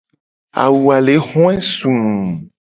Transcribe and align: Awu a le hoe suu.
Awu 0.61 0.81
a 0.95 0.97
le 1.05 1.15
hoe 1.29 1.53
suu. 1.71 1.99